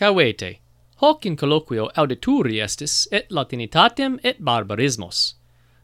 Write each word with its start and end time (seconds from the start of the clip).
Cavete, 0.00 0.60
hoc 1.02 1.26
in 1.26 1.36
colloquio 1.36 1.90
audituri 1.94 2.62
estis 2.64 3.06
et 3.12 3.26
latinitatem 3.28 4.14
et 4.24 4.38
barbarismos. 4.40 5.34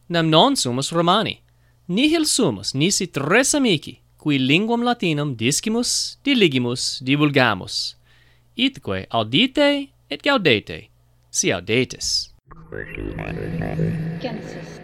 Nam 0.09 0.31
non 0.31 0.57
sumus 0.57 0.91
Romani, 0.91 1.43
nihil 1.89 2.25
sumus 2.25 2.73
nisi 2.73 3.09
tres 3.09 3.53
amici, 3.55 4.01
qui 4.17 4.39
linguam 4.39 4.83
latinum 4.83 5.35
discimus, 5.37 6.17
diligimus, 6.25 7.03
divulgamus. 7.05 7.97
Itque 8.57 9.05
audite 9.11 9.69
et 10.09 10.23
gaudete, 10.23 10.89
si 11.31 11.53
audetis. 11.53 12.33
Census. 14.23 14.76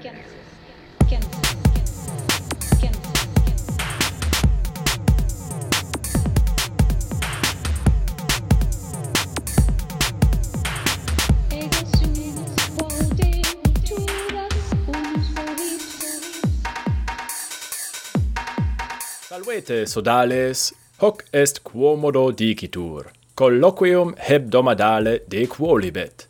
Salvete 19.43 19.87
sodales, 19.89 20.73
hoc 21.01 21.25
est 21.33 21.65
quomodo 21.65 22.31
dicitur, 22.31 23.09
colloquium 23.35 24.15
hebdomadale 24.15 25.23
de 25.27 25.47
quolibet. 25.47 26.29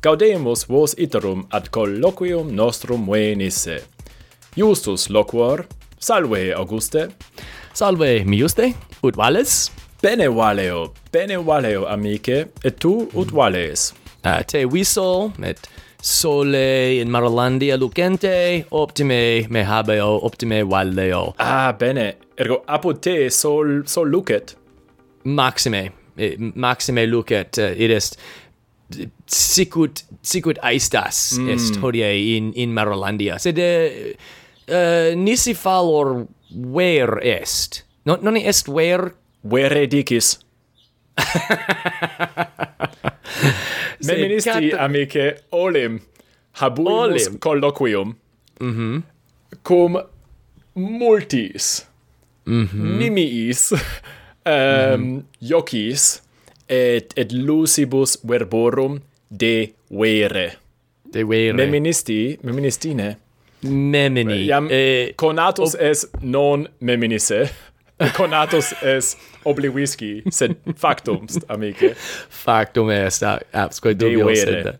Gaudemus 0.00 0.62
vos 0.68 0.94
iterum 0.94 1.42
ad 1.50 1.72
colloquium 1.74 2.52
nostrum 2.54 3.08
venisse. 3.10 3.80
Justus 4.54 5.08
loquor, 5.10 5.64
salve 5.98 6.54
Auguste. 6.54 7.08
Salve 7.74 8.22
miuste, 8.24 8.70
ut 9.02 9.18
vales? 9.18 9.72
Bene 10.00 10.28
valeo, 10.30 10.92
bene 11.10 11.42
valeo 11.42 11.88
amice, 11.90 12.44
et 12.62 12.78
tu 12.78 13.08
ut 13.10 13.34
vales. 13.34 13.90
Uh, 14.22 14.38
te 14.46 14.62
visol, 14.70 15.32
et 15.42 15.66
sole 16.02 16.98
in 16.98 17.08
Marolandia 17.08 17.78
lucente, 17.78 18.66
optime 18.70 19.46
me 19.48 19.62
habeo, 19.62 20.18
optime 20.26 20.64
valeo. 20.64 21.34
Ah, 21.38 21.72
bene. 21.78 22.16
Ergo 22.36 22.62
apud 22.66 23.00
te 23.00 23.30
sol 23.30 23.84
sol 23.86 24.10
lucet. 24.10 24.56
Maxime, 25.24 25.92
eh, 26.16 26.34
maxime 26.54 27.06
lucet 27.06 27.58
eh, 27.58 27.70
uh, 27.70 27.84
id 27.86 27.94
est 27.94 28.18
sicut 29.30 30.02
sicut 30.26 30.58
aestas 30.60 31.38
mm. 31.38 31.54
est 31.54 31.78
hodie 31.80 32.36
in 32.36 32.52
in 32.58 32.74
Marolandia. 32.74 33.38
Sed 33.38 33.62
uh, 33.62 34.12
uh, 34.66 35.14
nisi 35.14 35.54
falor 35.54 36.26
ver 36.50 37.20
est. 37.22 37.84
Non 38.04 38.18
non 38.22 38.36
est 38.36 38.66
ver 38.66 39.12
Vere 39.44 39.86
dicis. 39.86 40.38
Feministi 44.06 44.70
cat... 44.70 44.80
amice 44.80 45.34
olim 45.50 46.00
habuimus 46.52 47.26
olim. 47.26 47.38
colloquium 47.38 48.14
mm 48.60 48.72
-hmm. 48.72 49.02
cum 49.68 49.98
multis 50.74 51.86
mm 52.46 52.66
-hmm. 52.66 52.98
nimiis 52.98 53.72
um, 53.72 53.78
mm 54.50 55.18
-hmm. 55.18 55.22
jocis 55.40 56.22
et 56.68 57.12
et 57.16 57.32
lucibus 57.32 58.18
verborum 58.28 59.00
de 59.30 59.72
vere 59.90 60.52
de 61.12 61.24
vere 61.24 61.52
Meministi, 61.52 62.38
meministine. 62.42 63.16
memini 63.62 64.46
iam 64.46 64.68
eh, 64.70 65.14
conatus 65.16 65.74
es 65.74 66.06
non 66.22 66.66
meminisse 66.80 67.50
conatus 68.18 68.72
es 68.82 69.16
oblivisci, 69.44 70.22
sed 70.30 70.56
factum, 70.76 71.26
amice. 71.48 71.94
Factum 72.28 72.90
est, 72.90 73.22
absque 73.52 73.94
dubio, 73.94 74.34
sed... 74.34 74.78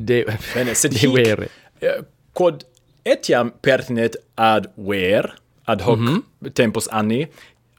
De, 0.00 0.24
Bene, 0.54 0.74
sed 0.74 0.94
de 0.96 0.98
hic, 1.02 1.12
vere. 1.12 1.48
Eh, 1.84 2.00
quod 2.32 2.64
etiam 3.04 3.52
pertinet 3.60 4.16
ad 4.40 4.70
ver, 4.76 5.34
ad 5.68 5.80
hoc 5.84 5.98
mm 5.98 6.06
-hmm. 6.08 6.52
tempus 6.56 6.88
anni, 6.88 7.26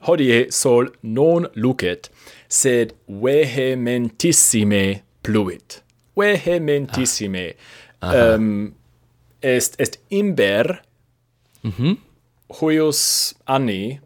hodie 0.08 0.52
sol 0.52 0.92
non 1.02 1.48
lucet, 1.56 2.10
sed 2.48 2.94
vehementissime 3.08 5.02
pluit. 5.22 5.82
Vehementissime. 6.18 7.54
Ah. 8.02 8.36
Um, 8.36 8.74
est, 9.42 9.76
est 9.80 10.00
imber, 10.10 10.82
mm 11.64 11.72
-hmm. 11.72 11.98
huius 12.60 13.34
anni, 13.46 14.00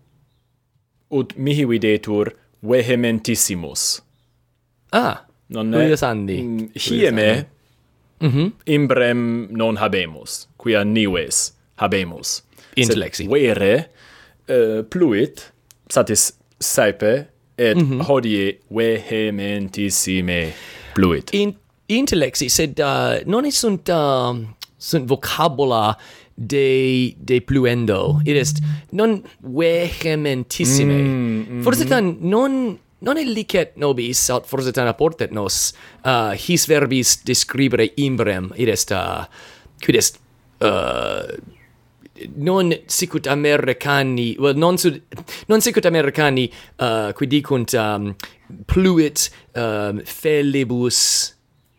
ut 1.12 1.34
mihi 1.38 1.66
videtur 1.66 2.32
vehementissimus. 2.64 4.02
Ah, 4.92 5.26
non 5.50 5.70
nonne 5.72 5.96
Andi. 6.02 6.70
Hieme 6.74 7.46
mm 8.22 8.30
-hmm. 8.30 8.52
imbrem 8.66 9.48
non 9.52 9.78
habemus, 9.78 10.48
quia 10.58 10.84
nives 10.84 11.54
habemus. 11.76 12.44
Intelexi. 12.76 13.28
Vere 13.28 13.90
uh, 14.50 14.84
pluit 14.90 15.52
satis 15.90 16.34
saepe 16.60 17.28
et 17.58 17.78
mm 17.78 17.84
-hmm. 17.92 18.02
hodie 18.04 18.60
vehementissime 18.70 20.54
pluit. 20.94 21.30
In 21.34 21.56
intellexi, 21.88 22.50
sed 22.50 22.80
uh, 22.80 23.22
non 23.26 23.52
sunt 23.52 23.90
uh, 23.90 24.38
sunt 24.78 25.08
vocabula 25.08 25.96
de 26.36 27.16
de 27.18 27.40
pluendo. 27.42 28.20
It 28.26 28.36
est 28.36 28.62
non 28.92 29.24
vehementissime 29.40 30.94
mm, 30.94 31.46
mm, 31.50 31.64
forse 31.64 31.86
mm. 31.86 31.90
tan 31.90 32.18
non 32.22 32.78
non 33.00 33.18
elicet 33.18 33.76
nobis 33.78 34.30
aut 34.30 34.46
forse 34.48 34.72
tan 34.72 34.88
apportet 34.88 35.32
nos 35.32 35.74
uh, 36.06 36.36
his 36.36 36.68
verbis 36.68 37.24
describere 37.24 37.92
imbrem. 37.98 38.52
Id 38.58 38.70
est 38.70 38.92
uh, 38.92 39.26
quid 39.84 39.96
est 39.96 40.20
uh, 40.62 41.24
non 42.36 42.72
sicut 42.88 43.28
americani 43.28 44.36
well 44.40 44.56
non 44.56 44.78
sud 44.78 45.02
non 45.48 45.62
sicut 45.62 45.86
americani 45.86 46.50
uh, 46.80 47.12
qui 47.12 47.28
dicunt 47.28 47.74
um, 47.74 48.16
pluit 48.68 49.30
um, 49.56 50.02
felibus 50.06 51.35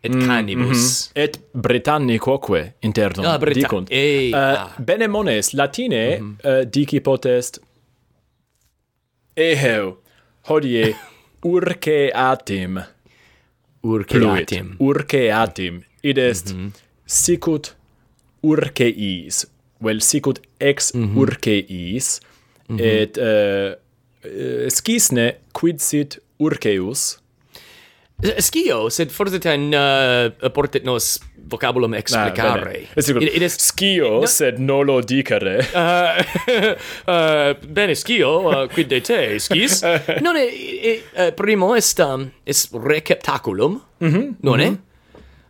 et 0.07 0.25
canibus. 0.27 0.67
Mm 0.67 1.21
-hmm. 1.21 1.23
Et 1.23 1.39
Britannicoque 1.53 2.73
internum 2.81 3.25
ah, 3.25 3.37
Brita 3.37 3.59
dicunt. 3.59 3.87
Ei, 3.91 4.31
uh, 4.31 4.37
ah. 4.37 4.75
Bene 4.79 5.07
mones, 5.07 5.53
latine 5.53 6.19
mm 6.19 6.35
-hmm. 6.43 6.61
uh, 6.61 6.65
dici 6.71 6.99
potest 6.99 7.59
Eheu, 9.37 9.97
hodie 10.49 10.95
urce 11.53 12.11
atim. 12.13 12.79
Urce 13.83 14.17
Pluit. 14.17 14.41
atim. 14.41 14.75
Urce 14.79 15.31
atim. 15.33 15.83
Id 16.03 16.17
est 16.17 16.53
mm 16.53 16.67
-hmm. 16.67 16.71
sicut 17.05 17.75
urce 18.41 18.87
is. 18.89 19.45
Vel, 19.79 20.01
sicut 20.01 20.39
ex 20.59 20.93
mm 20.93 21.03
-hmm. 21.03 21.17
urceis. 21.17 22.21
Mm 22.69 22.77
-hmm. 22.77 22.83
Et 22.83 23.17
uh, 23.17 24.69
scisne 24.69 25.35
quid 25.53 25.79
sit 25.81 26.19
urceus 26.39 27.19
Eh, 28.19 28.41
scio, 28.41 28.89
sed 28.89 29.11
forse 29.13 29.37
ten 29.37 29.67
uh, 29.69 30.31
eh, 30.41 30.49
portet 30.49 30.83
nos 30.83 31.19
vocabulum 31.47 31.93
ah, 31.93 31.99
explicare. 32.01 32.87
Ah. 32.89 32.97
It, 32.97 33.09
it 33.21 33.43
is 33.45 33.53
Scio, 33.61 34.21
no... 34.21 34.25
sed 34.25 34.57
nolo 34.57 35.01
dicere. 35.01 35.59
Uh, 35.69 36.73
uh, 37.11 37.53
bene, 37.61 37.93
scio, 37.93 38.31
uh, 38.49 38.67
quid 38.73 38.89
de 38.89 39.01
te, 39.01 39.37
scis? 39.37 39.83
non 40.25 40.35
è, 40.35 40.49
uh, 40.49 41.33
primo 41.35 41.75
est, 41.75 41.99
um, 41.99 42.31
est 42.43 42.73
receptaculum, 42.73 43.81
mm 44.01 44.09
-hmm. 44.09 44.33
non 44.41 44.59
è? 44.59 44.69
Mm 44.69 44.73
-hmm. 44.73 44.87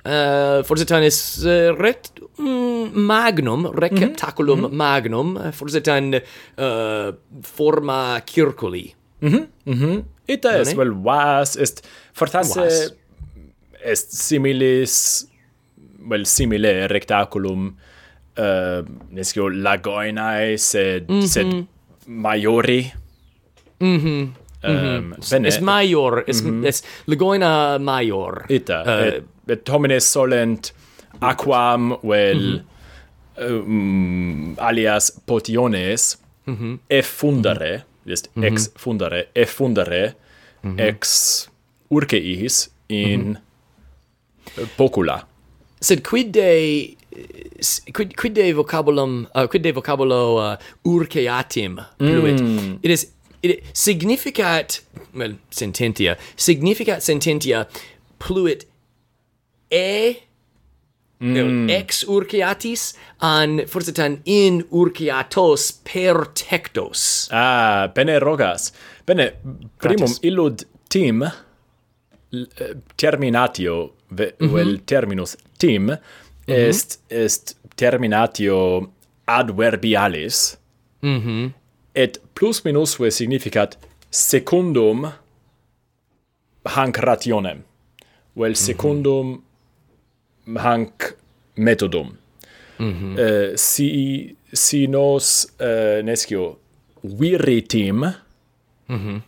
uh, 0.08 0.64
forse 0.64 0.86
ten 0.86 1.04
is 1.04 1.44
uh, 1.44 1.72
ret 1.76 2.12
mm, 2.40 2.92
magnum 2.94 3.72
receptaculum 3.72 4.60
mm 4.60 4.66
-hmm. 4.66 4.76
magnum 4.76 5.52
forse 5.52 5.82
ten 5.82 6.22
uh, 6.58 7.14
forma 7.42 8.22
circuli 8.26 8.94
mhm 9.20 9.48
mhm 9.64 10.04
ita 10.28 10.60
es 10.60 10.74
vel 10.76 10.92
well, 10.92 11.04
vas 11.04 11.56
est 11.56 11.82
Fortasse 12.18 12.60
Was? 12.60 12.94
est 13.84 14.12
similis 14.12 15.28
well 16.10 16.26
simile 16.26 16.88
rectaculum 16.88 17.68
eh, 18.38 18.44
uh, 18.44 18.86
nescio 19.12 19.50
lagoinae 19.50 20.58
sed 20.58 21.10
mm 21.10 21.20
-hmm. 21.20 21.28
sed 21.28 21.54
maiori 22.08 22.82
mhm 23.80 24.10
mm 24.10 24.34
Um, 24.64 24.74
mm 24.74 25.14
-hmm. 25.14 25.30
bene. 25.32 25.48
Es 25.48 25.60
maior 25.62 26.24
es, 26.28 26.42
mm 26.44 26.50
-hmm. 26.50 26.68
es 26.68 26.84
Ligoina 27.06 27.78
maior 27.80 28.46
Ita, 28.50 28.82
uh, 28.82 29.08
et, 29.08 29.24
et 29.48 29.70
homines 29.70 30.12
solent 30.12 30.74
aquam 31.22 31.98
vel 32.04 32.42
mhm. 32.42 32.62
eh, 33.38 33.50
mm 33.52 33.62
-hmm. 33.62 33.68
um, 33.68 34.56
alias 34.58 35.12
potiones 35.26 36.18
mm 36.46 36.56
-hmm. 36.56 36.78
effundere, 36.90 37.74
mm 37.78 37.84
-hmm. 38.06 38.12
est 38.14 38.30
mm 38.36 38.44
-hmm. 38.44 38.48
ex 38.48 38.70
mhm. 38.70 38.78
fundere, 38.80 39.28
effundere, 39.36 40.14
mm 40.64 40.76
-hmm. 40.76 40.82
ex 40.82 41.50
urceis 41.90 42.70
in 42.90 43.20
mm 43.20 43.36
-hmm. 43.36 44.68
pocula. 44.78 45.28
Sed 45.82 46.02
quid 46.04 46.32
de 46.32 46.98
quid 47.94 48.16
quid 48.16 48.34
de 48.34 48.54
vocabulum 48.54 49.28
uh, 49.36 49.48
quidde 49.48 49.74
vocabulo 49.74 50.38
uh, 50.38 50.58
urceatim 50.84 51.80
pluit 51.98 52.42
Mm. 52.42 52.80
It 52.84 52.92
is 52.92 53.08
it 53.42 53.64
significat 53.74 54.82
well 55.14 55.38
sententia 55.50 56.18
significat 56.36 57.02
sententia 57.02 57.68
pluit 58.20 58.66
e 59.72 60.16
mm. 61.20 61.70
ex 61.70 62.04
urciatis 62.04 62.94
an 63.22 63.66
forsetan 63.68 64.22
in 64.26 64.64
urciatos 64.72 65.72
per 65.84 66.26
tectos 66.34 67.30
ah 67.32 67.88
bene 67.96 68.20
rogas 68.20 68.72
bene 69.06 69.32
primum 69.78 70.08
Gratis. 70.08 70.20
illud 70.22 70.66
tim 70.90 71.24
terminatio 72.96 73.92
vel 74.12 74.34
mm 74.40 74.48
-hmm. 74.48 74.54
vel 74.56 74.80
terminus 74.86 75.38
tim 75.58 75.82
mm 75.82 75.90
-hmm. 75.90 76.00
est 76.48 77.00
est 77.10 77.56
terminatio 77.76 78.88
adverbialis 79.26 80.58
mm 81.02 81.20
-hmm. 81.20 81.50
et 81.96 82.22
plus 82.34 82.66
minusve 82.66 83.12
significat 83.12 83.78
secundum 84.10 85.12
hanc 86.66 86.98
rationem 86.98 87.64
vel 88.36 88.50
mhm. 88.50 88.56
secundum 88.56 89.42
hanc 90.56 91.14
methodum 91.56 92.08
uh, 92.80 92.86
mhm. 92.86 93.20
eh, 93.20 93.52
si 93.56 94.36
si 94.54 94.88
nos 94.88 95.48
uh, 95.60 96.04
nescio 96.04 96.58
viritim 97.04 98.06
mhm. 98.90 99.20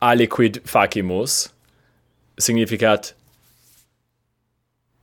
aliquid 0.00 0.60
facimus 0.64 1.50
significat 2.40 3.14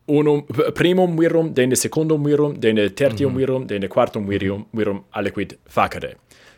unum 0.07 0.41
primum 0.75 1.17
virum 1.19 1.53
dene 1.53 1.75
secundum 1.75 2.23
virum 2.23 2.53
dene 2.59 2.89
tertium 2.89 3.31
mm 3.31 3.35
-hmm. 3.35 3.39
virum 3.39 3.67
dene 3.67 3.87
quartum 3.87 4.23
mhm. 4.23 4.29
virum 4.29 4.65
virum 4.73 5.03
aliquid 5.11 5.57
facere 5.69 6.15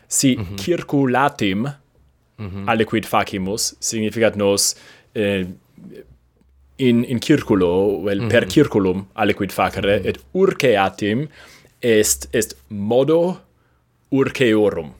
si 0.08 0.36
mm 0.36 0.44
-hmm. 0.44 0.56
circulatim 0.64 1.58
mm 2.38 2.48
-hmm. 2.48 2.64
aliquid 2.70 3.04
facimus 3.06 3.74
significat 3.80 4.36
nos 4.36 4.76
eh, 5.14 5.46
in 6.78 7.04
in 7.04 7.18
circulo 7.20 8.02
vel 8.04 8.20
mm 8.20 8.26
-hmm. 8.26 8.30
per 8.30 8.46
circulum 8.54 9.06
aliquid 9.14 9.50
facere 9.52 9.96
mm 9.98 10.02
-hmm. 10.02 10.08
et 10.08 10.16
urceatim 10.32 11.28
est 11.80 12.28
est 12.32 12.56
modo 12.68 13.36
urceorum 14.10 14.90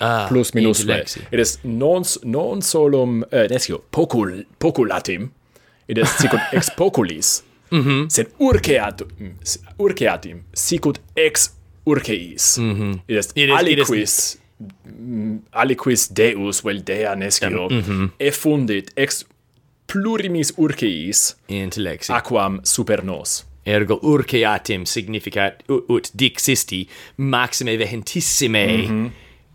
ah, 0.00 0.26
plus 0.28 0.52
minus. 0.54 0.84
It 1.30 1.38
is 1.38 1.58
non 1.62 2.02
non 2.24 2.62
solum 2.62 3.24
eh, 3.30 3.46
nescio 3.48 3.84
pocul 3.90 4.46
poculatim. 4.58 5.30
It 5.88 5.98
is 5.98 6.08
sicut 6.18 6.40
ex 6.52 6.70
poculis. 6.80 7.42
Mm 7.70 7.82
-hmm. 7.82 8.08
Sed 8.08 8.26
urceat 8.38 9.02
mm, 9.18 9.34
urceatim 9.78 10.42
sicut 10.52 11.00
ex 11.14 11.50
urceis. 11.84 12.56
Mm 12.58 12.74
-hmm. 12.74 12.98
It 13.08 13.18
is 13.18 13.30
it 13.34 13.50
aliquis 13.50 13.90
it 13.90 14.02
is, 14.02 14.38
mm, 14.84 15.38
aliquis 15.50 16.08
deus 16.08 16.64
vel 16.64 16.82
dea 16.84 17.14
nescio 17.14 17.68
mm 17.68 17.80
-hmm. 17.80 18.08
effundit 18.18 18.90
ex 18.96 19.24
plurimis 19.92 20.52
urceis 20.56 21.36
intellexi 21.48 22.12
aquam 22.12 22.60
super 22.62 23.04
nos 23.04 23.50
ergo 23.66 23.98
urceatim 24.02 24.86
significat 24.86 25.62
ut, 25.68 25.84
ut 25.88 26.10
dixisti 26.18 26.88
maxime 27.16 27.76
vehentissime 27.78 28.66
mm 28.66 28.86
-hmm 28.86 29.10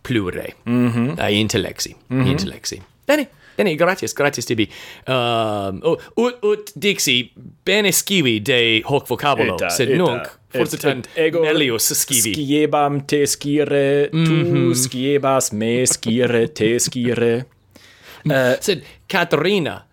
plure. 0.08 0.54
Ah, 0.66 0.70
mm 0.70 0.92
-hmm. 0.92 1.20
Ai 1.20 1.40
intellexi, 1.40 1.96
mm 1.96 2.22
-hmm. 2.22 2.32
intellexi. 2.32 2.82
Bene. 3.08 3.28
Bene, 3.56 3.76
gratias 3.76 4.14
gratias 4.14 4.46
tibi. 4.46 4.70
Um, 5.08 5.14
ehm, 5.16 5.80
oh, 5.84 5.98
ut, 6.16 6.44
ut 6.44 6.72
dixi, 6.76 7.32
bene 7.66 7.92
scivi 7.92 8.42
de 8.44 8.82
hoc 8.84 9.08
vocabulo 9.08 9.56
eta, 9.56 9.70
sed 9.72 9.94
eta, 9.94 10.00
nunc, 10.02 10.28
forse 10.52 10.80
tant 10.82 11.08
ego 11.16 11.44
melius 11.46 11.88
scivi. 11.96 12.34
Sciebam 12.36 13.02
te 13.08 13.24
scire, 13.26 14.10
tu 14.12 14.18
mm 14.18 14.46
-hmm. 14.52 14.76
sciebas 14.76 15.52
me 15.54 15.86
scire, 15.86 16.48
te 16.48 16.80
scire. 16.80 17.46
uh, 18.26 18.32
eh, 18.36 18.58
sed 18.60 18.84
Caterina, 19.08 19.86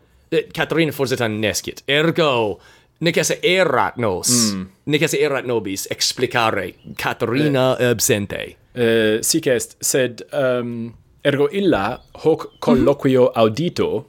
Caterina 0.54 0.90
eh, 0.90 0.94
forse 0.94 1.16
tant 1.16 1.38
nescit, 1.38 1.82
ergo 1.86 2.58
nec 2.98 3.16
esse 3.16 3.38
erat 3.42 3.96
nos, 3.96 4.30
mm. 4.30 4.66
nec 4.86 5.02
esse 5.02 5.18
erat 5.18 5.44
nobis 5.44 5.86
explicare 5.90 6.74
Caterina 6.96 7.72
uh, 7.74 7.82
eh. 7.82 7.90
absente. 7.90 8.56
Eh, 8.74 9.16
uh, 9.18 9.22
sic 9.22 9.46
est 9.46 9.76
sed 9.84 10.24
um, 10.32 10.94
ergo 11.24 11.48
illa 11.52 12.00
hoc 12.24 12.58
colloquio 12.58 13.22
mm 13.22 13.28
-hmm. 13.28 13.40
audito 13.40 14.06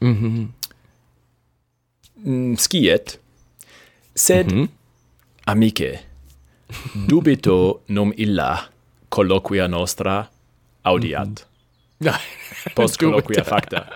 mm 0.00 0.14
-hmm. 0.14 0.46
Mm, 2.24 2.56
sciet 2.56 3.20
sed 4.14 4.52
mm 4.52 4.62
-hmm. 4.62 4.68
amice 5.46 6.00
dubito 7.08 7.80
num 7.88 8.12
illa 8.16 8.68
colloquia 9.08 9.68
nostra 9.68 10.30
audiat 10.84 11.46
mm 12.00 12.08
-hmm. 12.08 12.18
post 12.74 12.98
colloquia 12.98 13.44
facta 13.44 13.86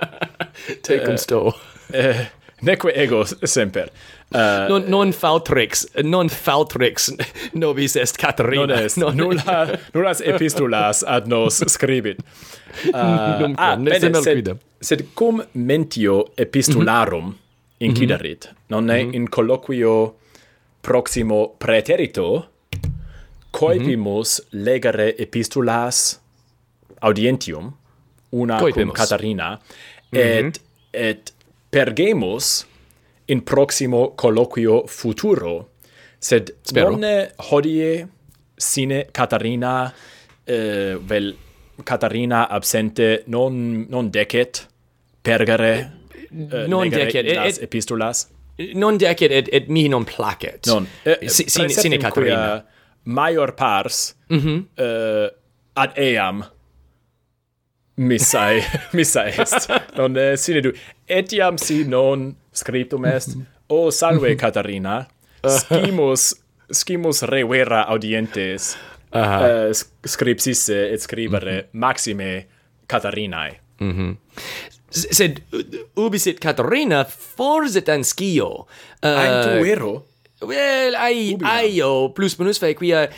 tecum 0.83 1.17
sto 1.17 1.41
uh, 1.47 1.53
uh, 1.99 2.21
neque 2.63 2.93
ego 2.95 3.25
semper. 3.25 3.91
Uh, 4.35 4.67
non, 4.69 4.85
non 4.89 5.13
faltrix, 5.13 5.87
non 6.03 6.29
faltrix 6.29 7.13
nobis 7.55 7.97
est 7.97 8.17
Caterina. 8.19 8.67
Non 8.67 8.71
est, 8.85 8.97
non 8.97 9.17
nulla, 9.17 9.79
nullas 9.95 10.21
epistulas 10.21 11.05
ad 11.07 11.29
nos 11.29 11.63
scribit. 11.67 12.21
Uh, 12.93 13.41
Numque, 13.41 13.57
ah, 13.57 13.77
bene, 13.77 14.21
sed, 14.21 14.51
sed 14.85 15.07
cum 15.15 15.41
mentio 15.55 16.27
epistularum 16.37 17.25
mm 17.25 17.31
-hmm. 17.31 17.87
inciderit, 17.87 18.45
mhm. 18.45 18.55
mm 18.69 18.87
-hmm. 18.89 18.93
mm 18.93 19.11
-hmm. 19.11 19.15
in 19.15 19.29
colloquio 19.31 20.15
proximo 20.83 21.55
preterito, 21.59 22.45
coipimus 23.51 24.41
mm 24.41 24.45
-hmm. 24.45 24.65
legere 24.65 25.15
epistulas 25.19 26.21
audientium, 27.01 27.73
una 28.33 28.59
Coipimus. 28.59 28.95
cum 28.95 29.05
Catarina, 29.05 29.51
mhm. 30.13 30.21
et, 30.21 30.43
mm 30.45 30.51
-hmm. 30.51 30.61
et 30.93 31.33
pergemus 31.69 32.67
in 33.27 33.43
proximo 33.43 34.15
colloquio 34.15 34.87
futuro, 34.87 35.71
sed 36.19 36.55
Spero. 36.63 36.97
non 36.97 37.31
hodie 37.37 38.09
sine 38.55 39.09
Catarina 39.11 39.93
eh, 40.45 40.99
vel 41.01 41.37
Catarina 41.83 42.49
absente 42.49 43.25
non 43.27 43.87
non 43.89 44.09
decet 44.11 44.67
pergere 45.21 46.01
eh, 46.31 46.63
eh 46.63 46.67
non 46.67 46.89
decet 46.89 47.27
eh, 47.27 47.47
et, 47.47 47.59
eh, 47.59 47.63
epistolas 47.63 48.29
non 48.75 48.97
decet 48.97 49.31
et 49.31 49.49
et 49.53 49.69
mi 49.69 49.89
non 49.89 50.05
placet 50.05 50.67
non 50.67 50.89
eh, 51.03 51.29
sine, 51.29 51.69
sine 51.69 51.99
Catarina 51.99 52.65
major 53.03 53.53
maior 53.53 53.55
pars 53.55 54.17
mm 54.29 54.39
-hmm. 54.39 54.65
eh, 54.75 55.35
ad 55.75 55.93
eam 55.97 56.51
missae, 57.97 58.63
missae 58.97 59.35
est. 59.41 59.69
non 59.97 60.17
eh, 60.17 60.37
sine 60.37 60.61
du. 60.61 60.73
Etiam 61.09 61.59
si 61.59 61.85
non 61.85 62.35
scriptum 62.53 63.05
est, 63.05 63.37
o 63.69 63.91
salve 63.91 64.35
Catarina, 64.43 65.07
scimus, 65.47 66.35
scimus 66.71 67.23
revera 67.23 67.87
audientes 67.89 68.77
uh 69.13 69.19
eh, 69.19 69.71
-huh. 69.71 69.87
scripsisse 70.05 70.93
et 70.93 71.01
scribere 71.01 71.53
mm 71.53 71.59
-hmm. 71.59 71.69
maxime 71.73 72.47
Catarinae. 72.87 73.61
Mm 73.81 73.93
-hmm. 73.93 74.17
Sed 74.91 75.43
ubi 75.97 76.19
et 76.27 76.39
Catarina 76.39 77.05
forset 77.05 77.89
anscio. 77.89 78.67
Uh, 79.03 79.09
eh, 79.09 79.29
Antuero? 79.29 80.07
Well, 80.43 80.95
ai, 80.95 81.37
aio, 81.43 82.05
ah. 82.05 82.13
plus 82.13 82.37
minus 82.39 82.59
fe 82.59 82.75
quia 82.75 83.09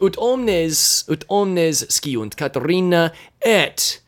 ut 0.00 0.16
omnes 0.16 1.04
ut 1.08 1.24
omnes 1.28 1.86
sciunt 1.88 2.34
Caterina 2.36 3.12
et 3.40 4.02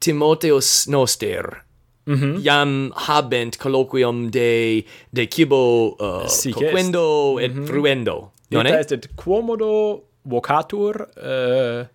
Timotheus 0.00 0.86
noster 0.88 1.64
Mm 2.08 2.14
-hmm. 2.16 2.40
iam 2.44 2.92
habent 2.94 3.56
colloquium 3.58 4.30
de 4.30 4.82
de 5.12 5.26
cibo 5.26 5.88
uh, 6.00 6.52
coquendo 6.54 7.38
et 7.40 7.52
mm 7.52 7.58
-hmm. 7.58 7.66
fruendo 7.66 8.32
non 8.50 8.66
est 8.66 8.92
et 8.92 9.08
quomodo 9.16 10.04
vocatur 10.24 11.08
uh, 11.16 11.86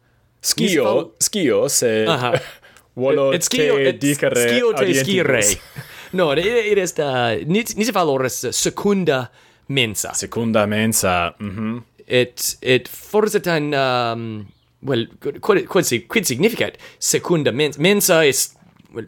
scio 0.41 1.13
scio 1.19 1.69
se 1.69 2.05
Aha. 2.07 2.31
volo 2.95 3.31
et, 3.33 3.35
et 3.35 3.43
scio, 3.43 3.75
te 3.75 3.87
et 3.89 4.01
dicere 4.01 4.47
scio 4.49 4.73
te 4.73 4.93
scire 4.93 5.41
no 6.17 6.33
it, 6.33 6.45
it 6.45 6.77
est 6.77 6.99
uh, 6.99 7.41
nis, 7.47 7.75
nis 7.75 7.91
valores 7.91 8.45
secunda 8.51 9.31
mensa 9.67 10.13
secunda 10.13 10.65
mensa 10.67 11.33
mhm 11.39 11.59
mm 11.59 11.83
it 12.07 12.57
it 12.61 12.89
forsitan 12.89 13.73
um 13.73 14.47
well 14.81 15.05
quid 15.19 15.67
quid 15.67 16.07
quid 16.07 16.25
significat 16.25 16.77
secunda 16.99 17.51
mens 17.51 17.77
mensa 17.77 18.25
est 18.25 18.57
well 18.93 19.07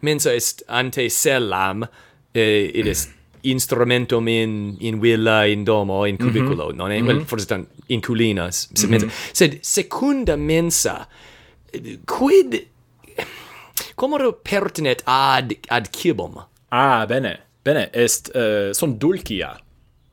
mensa 0.00 0.34
est 0.34 0.62
ante 0.68 1.08
cellam 1.08 1.86
eh, 2.34 2.70
it 2.74 2.86
is 2.86 3.08
instrumentum 3.42 4.28
in 4.28 4.76
in 4.80 5.00
villa 5.00 5.46
in 5.46 5.64
domo 5.64 6.04
in 6.04 6.16
mhm. 6.16 6.26
cubiculo 6.26 6.64
mm 6.66 6.70
-hmm. 6.70 6.76
non 6.76 6.90
è 6.90 6.98
mm 6.98 7.02
-hmm. 7.02 7.06
well 7.06 7.16
mhm. 7.16 7.26
forsitan 7.26 7.66
in 7.86 8.00
culinas 8.00 8.68
mm 8.70 8.90
-hmm. 8.90 9.10
sed 9.32 9.58
secunda 9.62 10.36
mensa 10.36 11.08
quid 12.06 12.66
comoro 13.94 14.32
pertinet 14.32 15.02
ad 15.06 15.54
ad 15.68 15.86
cibum 15.90 16.34
ah 16.70 17.06
bene 17.06 17.38
bene 17.64 17.90
est 17.92 18.30
uh, 18.34 18.72
son 18.72 18.98
dulcia 18.98 19.60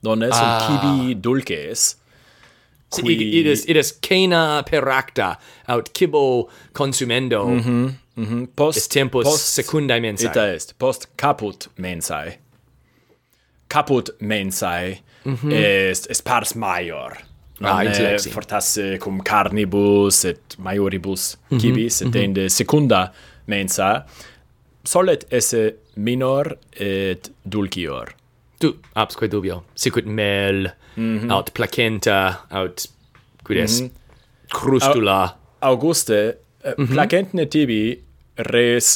non 0.01 0.23
est 0.23 0.33
ah. 0.33 0.41
son 0.41 0.67
cibi 0.67 1.15
dulces 1.15 1.98
qui 2.89 3.39
it 3.39 3.45
is 3.45 3.65
it 3.67 3.77
is 3.77 3.91
cana 4.01 4.63
per 4.63 4.81
peracta 4.81 5.37
aut 5.67 5.91
cibo 5.93 6.49
consumendo 6.73 7.45
mm 7.45 7.59
-hmm, 7.59 7.93
mm 8.15 8.25
-hmm. 8.25 8.47
post 8.55 8.77
est 8.77 8.91
tempus 8.91 9.23
post 9.23 9.45
secundae 9.45 9.99
mensae 9.99 10.29
ita 10.29 10.53
est 10.53 10.73
post 10.77 11.07
caput 11.15 11.67
mensae 11.77 12.39
caput 13.67 14.09
mensae 14.19 15.01
mm 15.25 15.35
-hmm. 15.35 15.51
est 15.53 16.11
est 16.11 16.23
pars 16.23 16.55
maior 16.55 17.11
ah, 17.61 17.83
non 17.83 18.31
fortasse 18.31 18.97
cum 18.99 19.21
carnibus 19.21 20.25
et 20.25 20.41
maioribus 20.57 21.37
mm 21.37 21.57
-hmm. 21.57 21.61
cibis 21.61 22.01
et 22.01 22.07
mm 22.07 22.11
-hmm. 22.11 22.23
ende 22.23 22.49
secunda 22.49 23.11
mensa 23.47 24.05
solet 24.83 25.25
esse 25.31 25.75
minor 25.95 26.57
et 26.79 27.31
dulcior 27.45 28.18
tu 28.59 28.69
absque 28.95 29.25
dubio 29.33 29.63
sicut 29.75 30.05
mel 30.05 30.59
mm 30.97 31.17
-hmm. 31.17 31.31
aut 31.33 31.47
placenta 31.57 32.19
aut 32.49 32.77
quid 33.43 33.57
est 33.57 33.81
mm 33.81 33.87
-hmm. 33.87 33.91
crustula 34.57 35.21
Auguste 35.61 36.19
eh, 36.19 36.73
mm 36.77 36.85
-hmm. 36.85 36.93
placentne 36.93 37.45
tibi 37.53 37.83
res 38.53 38.87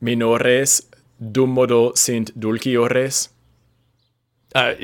minores 0.00 0.70
dum 1.34 1.50
modo 1.58 1.92
sint 1.94 2.26
dulciores 2.42 3.16
Uh, 4.52 4.74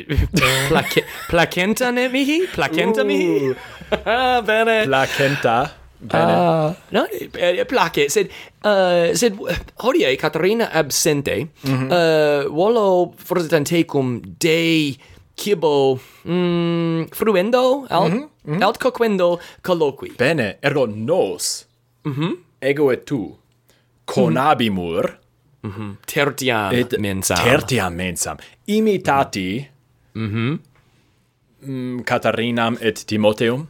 ah, 0.71 0.83
placenta 1.30 1.90
ne 1.90 2.09
mihi? 2.09 2.47
Placenta 2.54 3.00
uh. 3.02 3.06
mihi? 3.06 3.50
Bene. 4.47 4.85
Placenta. 4.87 5.56
Bene. 5.98 6.32
Uh, 6.32 6.74
no, 6.90 7.06
eh, 7.08 7.28
eh, 7.32 7.64
place, 7.64 8.08
sed, 8.10 8.30
uh, 8.64 9.14
sed 9.16 9.38
hodie 9.80 10.16
Caterina 10.16 10.68
absente, 10.72 11.48
mm 11.64 11.74
-hmm. 11.76 11.88
uh, 11.90 12.52
volo 12.52 13.14
forse 13.16 13.48
tantecum 13.48 14.20
de 14.38 14.94
cibo 15.36 15.98
mm, 16.24 17.08
fruendo, 17.12 17.86
al, 17.88 18.10
mm 18.10 18.28
-hmm. 18.44 18.62
alt 18.62 18.78
coquendo 18.78 19.40
colloqui. 19.62 20.12
Bene, 20.18 20.58
ergo 20.60 20.86
nos, 20.86 21.66
mm 22.04 22.12
-hmm. 22.12 22.36
ego 22.60 22.92
et 22.92 23.04
tu, 23.04 23.36
conabimur, 24.04 25.18
mm 25.62 25.70
-hmm. 25.70 25.96
tertiam 26.06 26.72
et 26.72 26.98
mensam. 26.98 27.44
Tertiam 27.44 27.94
mensam. 27.94 28.36
Imitati 28.66 29.66
mhm. 30.14 30.24
mm 30.24 30.60
-hmm. 31.62 32.02
mm, 32.72 32.76
et 32.80 33.06
Timoteum. 33.06 33.66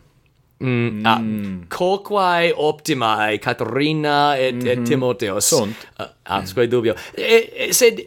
Mm, 0.60 0.68
mm. 0.68 1.02
Ah, 1.04 1.18
mm. 1.18 1.66
quoquae 1.68 2.52
optimae 2.56 3.38
Caterina 3.38 4.36
et, 4.38 4.54
mm 4.54 4.60
-hmm. 4.60 4.68
et 4.68 4.78
mhm. 4.78 4.84
Timoteos 4.86 5.48
sunt. 5.48 5.76
Uh, 6.00 6.06
atque 6.24 6.66
mm. 6.66 6.70
dubio. 6.70 6.94
E, 7.14 7.52
e, 7.56 7.72
sed 7.72 8.00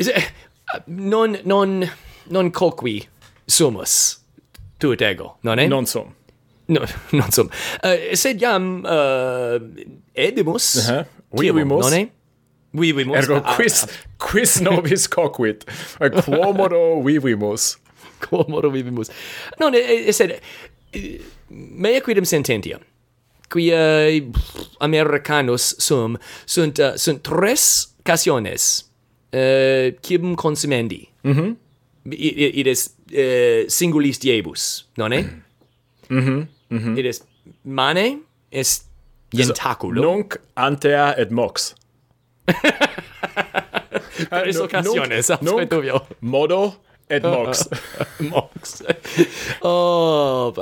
se, 0.00 0.14
non 0.86 1.38
non 1.44 1.90
non 2.30 2.50
coqui 2.50 3.08
sumus 3.46 4.20
tu 4.78 4.92
et 4.92 5.02
ego 5.02 5.38
non 5.42 5.68
non 5.68 5.86
sum. 5.86 6.14
No, 6.68 6.80
non 7.12 7.32
sum. 7.32 7.48
Uh, 7.82 8.14
sed 8.14 8.38
jam 8.40 8.84
uh, 8.84 9.58
edimus. 10.14 10.74
Uh 10.74 10.82
-huh. 10.82 11.04
vivimus. 11.32 11.84
non 11.84 11.94
e? 11.94 12.12
Vivimus. 12.72 13.16
Ergo 13.16 13.42
ah, 13.44 13.56
quis 13.56 13.84
ah. 13.84 13.88
quis 14.18 14.60
nobis 14.60 15.08
coquit. 15.14 15.64
Eh, 16.00 16.10
quomodo 16.10 17.02
vivimus. 17.02 17.78
Quomodo 18.20 18.70
vivimus. 18.70 19.10
Non 19.58 19.74
e, 19.74 20.08
e 20.08 20.12
sed 20.12 20.40
mea 21.48 22.00
quidem 22.00 22.24
sententia. 22.24 22.78
Quia 23.48 24.08
eh, 24.08 24.22
americanos 24.78 25.74
sum 25.78 26.18
sunt 26.44 26.78
uh, 26.78 26.94
sunt 26.94 27.22
tres 27.22 27.88
casiones 28.02 28.90
eh, 29.30 29.86
uh, 29.86 30.00
quim 30.00 30.34
consumendi 30.34 31.08
mm 31.22 31.56
it 32.10 32.36
is 32.38 32.54
ides 32.54 32.94
uh, 33.12 33.68
singulis 33.68 34.18
diebus 34.18 34.86
nonne 34.96 35.20
mm 36.08 36.20
mhm 36.20 36.46
Mm 36.70 36.78
-hmm. 36.78 37.04
is 37.04 37.22
mane 37.64 38.18
est 38.50 38.84
ientaculo 39.32 40.02
nunc 40.02 40.36
antea 40.54 41.16
et 41.16 41.30
mox. 41.30 41.74
Tres 44.30 44.56
uh, 44.56 44.62
occasiones 44.62 45.30
modo 46.20 46.74
Ed 47.08 47.22
Mox. 47.34 47.68
Mox. 48.18 48.82
oh, 49.62 50.52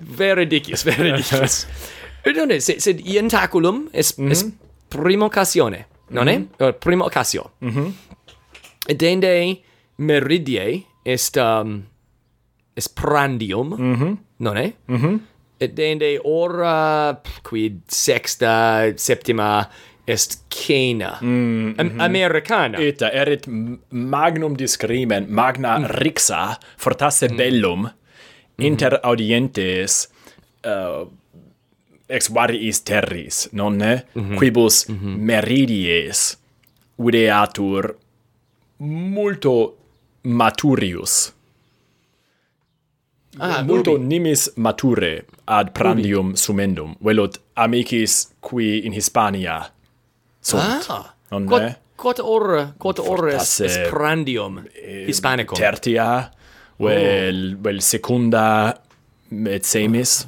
very 0.00 0.44
ridiculous 0.44 0.82
non 2.34 2.50
è, 2.50 2.58
sed, 2.58 2.78
sed 2.78 3.00
ientaculum 3.00 3.88
es, 3.92 4.16
mm 4.16 4.26
-hmm. 4.26 4.30
es 4.30 4.52
primocatione, 4.88 5.86
non 6.08 6.28
è? 6.28 6.38
Mm 6.38 6.48
-hmm. 6.58 7.00
occasio. 7.00 7.52
Mm 7.64 7.68
-hmm. 7.68 7.92
Dende 8.96 9.60
meridie 9.96 10.84
est, 11.02 11.36
um, 11.36 11.84
est 12.74 12.92
prandium, 12.94 13.74
mm 13.78 13.94
-hmm. 13.94 14.16
non 14.36 14.56
è? 14.56 14.72
Mm 14.90 14.96
-hmm. 14.96 15.18
Dende 15.72 16.20
ora, 16.22 17.20
quid 17.42 17.80
sexta, 17.86 18.92
septima, 18.96 19.68
est 20.06 20.38
cana. 20.48 21.18
Mm, 21.20 21.28
mm 21.28 21.74
-hmm. 21.76 22.00
Americana. 22.00 22.78
Ita, 22.78 23.10
erit 23.12 23.46
magnum 23.90 24.56
discrimen, 24.56 25.26
magna 25.28 25.78
mm. 25.78 25.86
rixa, 25.86 26.58
fortasse 26.76 27.28
mm. 27.28 27.36
bellum, 27.36 27.80
mm-hmm. 27.80 28.66
inter 28.66 28.92
mm 28.92 28.98
-hmm. 28.98 29.08
audientes 29.08 30.08
uh, 30.66 31.08
ex 32.08 32.30
variis 32.32 32.82
terris, 32.82 33.48
nonne? 33.52 34.02
Mm 34.14 34.22
-hmm. 34.22 34.36
Quibus 34.38 34.88
mm 34.88 34.98
-hmm. 34.98 35.16
meridies 35.18 36.38
videatur 36.98 37.94
multo 38.78 39.74
maturius. 40.22 41.32
Ah, 43.38 43.62
multo 43.62 43.92
urbi. 43.92 44.06
nimis 44.06 44.50
mature 44.56 45.24
ad 45.44 45.70
prandium 45.72 46.26
urbi. 46.26 46.36
sumendum, 46.36 46.94
velot 47.04 47.38
amicis 47.54 48.32
qui 48.40 48.78
in 48.78 48.92
Hispania 48.92 49.75
sunt. 50.46 50.86
Ah, 50.88 51.10
non 51.30 51.46
quod, 51.50 51.62
ne? 51.62 51.74
Quod 51.96 52.20
or, 52.20 52.74
quod 52.78 53.00
or 53.00 53.28
es, 53.32 53.58
esprandium 53.64 54.60
eh, 54.74 55.06
hispanicum? 55.08 55.58
Tertia, 55.58 56.30
vel, 56.78 57.54
oh. 57.54 57.62
vel 57.64 57.80
secunda 57.82 58.46
et 59.50 59.64
semis. 59.64 60.26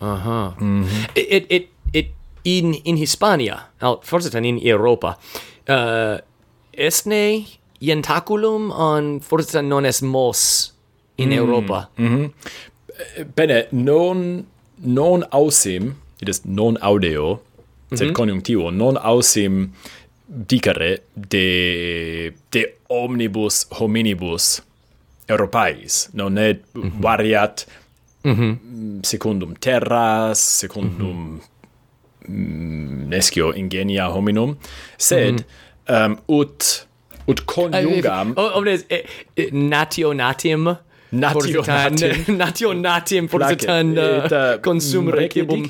Aha. 0.00 0.46
Uh 0.46 0.52
-huh. 0.52 0.62
mm 0.62 0.84
-hmm. 0.84 1.10
it, 1.14 1.26
it, 1.30 1.46
it, 1.50 1.68
it, 1.92 2.08
in, 2.44 2.74
in 2.84 2.96
Hispania, 2.96 3.58
al, 3.80 3.98
forse 4.02 4.30
tan 4.30 4.44
in 4.44 4.58
Europa, 4.62 5.16
uh, 5.68 6.18
esne 6.72 7.46
ientaculum 7.80 8.70
on 8.70 9.20
forse 9.20 9.62
non 9.62 9.84
es 9.84 10.02
mos 10.02 10.72
in 11.16 11.28
mm. 11.28 11.38
Europa. 11.38 11.88
Mm 11.96 12.06
-hmm. 12.06 12.30
Bene, 13.34 13.66
non, 13.70 14.46
non 14.76 15.24
ausim, 15.30 15.94
it 16.20 16.28
is 16.28 16.40
non 16.44 16.76
audio, 16.80 17.40
sed 17.92 18.00
mm 18.00 18.10
-hmm. 18.10 18.12
conjunctivo 18.12 18.70
non 18.70 18.96
ausim 18.96 19.70
dicere 20.28 21.02
de 21.14 22.32
de 22.52 22.74
omnibus 22.88 23.66
hominibus 23.70 24.62
europais 25.28 26.08
non 26.12 26.38
est 26.38 26.58
mm 26.74 26.82
-hmm. 26.82 27.00
variat 27.00 27.66
mm 28.24 28.34
-hmm. 28.34 28.56
secundum 29.02 29.54
terras 29.54 30.58
secundum 30.60 31.16
mm 31.18 31.56
nescio 33.08 33.54
ingenia 33.54 34.04
hominum 34.06 34.56
sed 34.98 35.44
mhm. 35.88 36.12
um, 36.12 36.16
ut 36.28 36.86
ut 37.26 37.40
conjugam 37.44 38.30
uh, 38.30 38.38
eh, 38.38 38.44
eh, 38.44 38.50
eh, 38.50 38.56
omnes 38.56 38.84
eh, 38.88 39.04
eh, 39.36 39.52
natio 39.52 40.14
natim 40.14 40.76
natio 41.12 41.62
natim 41.62 42.36
natio 42.42 42.74
natim 42.74 43.28
forsitan 43.28 43.98
uh, 43.98 44.60
consum 44.62 45.08
recibum 45.10 45.60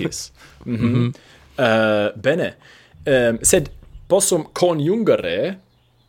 mm 0.67 0.77
-hmm. 0.77 1.13
Uh, 1.59 2.13
bene. 2.21 2.55
Um, 3.07 3.39
sed 3.43 3.71
possum 4.09 4.45
conjungere 4.53 5.57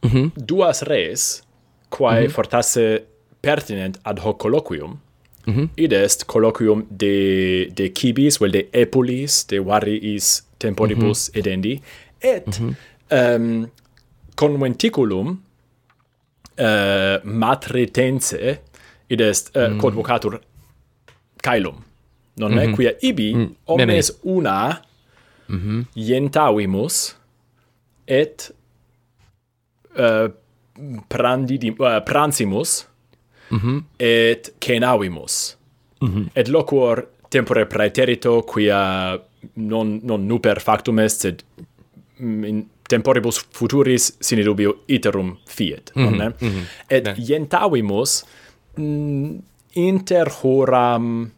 mm 0.03 0.09
-hmm. 0.09 0.31
duas 0.35 0.81
res, 0.81 1.43
quae 1.89 2.19
mm 2.21 2.25
-hmm. 2.27 2.31
fortasse 2.31 3.03
pertinent 3.41 3.99
ad 4.03 4.19
hoc 4.19 4.37
colloquium, 4.39 4.99
mm 5.45 5.53
-hmm. 5.53 5.67
id 5.75 5.93
est 5.93 6.25
colloquium 6.25 6.85
de, 6.89 7.69
de 7.73 7.91
cibis, 7.93 8.37
vel 8.39 8.51
de 8.51 8.67
epulis, 8.71 9.45
de 9.47 9.59
variis 9.59 10.43
temporibus 10.57 11.29
mm 11.29 11.33
-hmm. 11.33 11.39
edendi, 11.39 11.81
et 12.19 12.59
mm 12.59 12.75
-hmm. 13.09 13.35
um, 13.35 13.69
conventiculum 14.35 15.27
uh, 16.59 17.23
matretense, 17.23 18.59
id 19.07 19.21
est, 19.21 19.55
uh, 19.55 19.61
mm 19.61 19.73
-hmm. 19.73 19.79
quod 19.79 19.93
vocatur 19.93 20.39
caelum, 21.41 21.75
non 22.37 22.51
mm 22.51 22.57
-hmm. 22.57 22.75
quia 22.75 22.93
ibi 23.01 23.33
mm 23.33 23.43
-hmm. 23.43 23.55
omnes 23.65 24.19
una 24.23 24.81
mm 25.47 25.57
-hmm. 25.59 25.85
ientavimus 25.95 27.15
et 28.07 28.55
eh, 29.95 30.23
uh, 30.23 30.31
prandidim, 31.07 31.75
uh, 31.79 31.87
eh, 31.87 32.03
pransimus 32.03 32.87
mm 33.49 33.59
-hmm. 33.59 33.83
et 33.99 34.53
cenavimus. 34.59 35.57
Mm 36.01 36.07
-hmm. 36.07 36.25
Et 36.35 36.47
loquor 36.47 37.07
tempore 37.29 37.65
praeterito 37.65 38.41
quia 38.41 39.19
non, 39.53 39.99
non 40.03 40.27
nuper 40.27 40.59
factum 40.59 40.99
est, 40.99 41.21
sed 41.21 41.43
in 42.19 42.69
temporibus 42.87 43.45
futuris 43.51 44.17
sine 44.19 44.43
dubio 44.43 44.83
iterum 44.87 45.37
fiet. 45.45 45.91
Mhm, 45.95 46.03
mhm. 46.03 46.13
Mm 46.13 46.19
-hmm. 46.19 46.33
Mm 46.41 46.49
-hmm. 46.49 46.63
Et 46.89 47.05
yeah. 47.05 47.29
ientavimus 47.29 48.25
inter 49.73 50.29
horam 50.41 51.31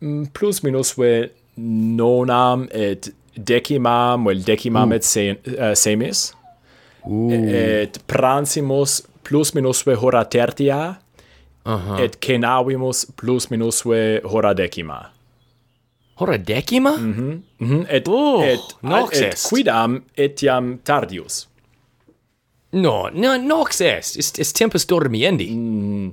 mm, 0.00 0.26
plus 0.32 0.62
minusve 0.62 1.30
nonam 1.58 2.66
et 2.70 3.10
decimam 3.34 4.26
vel 4.26 4.42
decimam 4.44 4.88
mm. 4.88 4.92
et 4.92 5.04
se, 5.04 5.24
eh, 5.28 5.52
uh, 5.56 5.74
semis 5.74 6.32
Ooh. 7.08 7.32
et 7.32 7.98
pransimus 8.06 9.02
plus 9.22 9.54
minusve 9.54 9.94
hora 9.96 10.24
tertia 10.24 10.98
uh 11.66 11.72
-huh. 11.72 12.00
et 12.00 12.18
cenavimus 12.20 13.06
plus 13.16 13.50
minusve 13.50 14.20
hora 14.24 14.54
decima 14.54 15.10
hora 16.20 16.38
decima 16.38 16.96
mhm 16.96 17.08
mm 17.08 17.42
mhm 17.58 17.74
mm 17.74 17.86
et 17.88 18.08
oh, 18.08 18.42
et 18.44 18.66
nox 18.82 19.20
et 19.20 19.34
quidam 19.48 20.02
etiam 20.16 20.78
tardius 20.84 21.48
no 22.72 23.10
no 23.10 23.36
nox 23.36 23.80
est 23.80 24.16
est, 24.18 24.38
est 24.38 24.58
tempus 24.58 24.86
dormiendi 24.86 25.50
mm. 25.50 26.12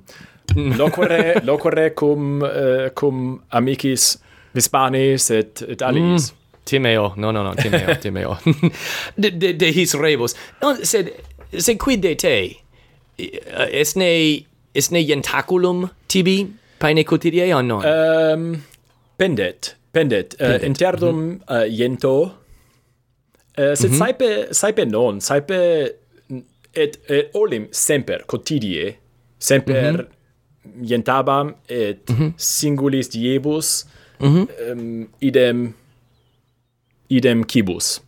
loquere 0.78 1.42
loquere 1.44 1.90
cum 1.94 2.42
uh, 2.42 2.90
cum 2.94 3.42
amicis 3.50 4.18
Hispanis 4.56 5.30
et, 5.32 5.62
et 5.68 5.82
alis. 5.82 6.32
Mm. 6.32 6.46
Timeo, 6.66 7.14
no, 7.16 7.32
no, 7.32 7.44
no, 7.44 7.54
Timeo, 7.54 7.96
Timeo. 8.02 8.38
de, 9.18 9.30
de, 9.30 9.54
de 9.54 9.72
his 9.72 9.94
rebus. 9.94 10.36
No, 10.62 10.76
sed, 10.84 11.12
sed 11.58 11.78
quid 11.78 12.02
de 12.02 12.16
te? 12.16 12.38
Esne, 13.18 14.10
uh, 14.10 14.46
esne 14.76 15.04
jentaculum 15.08 15.86
tibi 16.12 16.40
paene 16.82 17.06
quotidiae 17.08 17.54
o 17.56 17.62
non? 17.62 17.86
Um, 17.86 18.48
pendet, 19.18 19.76
pendet. 19.94 20.36
pendet. 20.40 20.62
Uh, 20.62 20.66
interdum 20.66 21.16
mm 21.16 21.42
-hmm. 21.48 21.56
uh, 21.56 21.80
jento. 21.80 22.16
Uh, 23.58 23.76
sed 23.76 23.90
mm 23.90 23.94
-hmm. 23.94 23.98
saipe, 23.98 24.54
saipe 24.54 24.86
non, 24.86 25.22
saipe 25.22 25.56
et, 26.76 27.00
et 27.10 27.30
olim 27.34 27.68
semper 27.72 28.18
quotidie, 28.28 28.96
semper 29.40 29.92
mm 29.92 29.98
-hmm. 29.98 30.88
jentabam 30.90 31.56
et 31.70 32.10
mm 32.10 32.16
-hmm. 32.16 32.34
singulis 32.38 33.10
diebus, 33.10 33.86
mm 34.20 34.28
-hmm. 34.36 34.72
um, 34.72 35.08
idem 35.22 35.74
idem 37.10 37.44
kibus. 37.44 38.02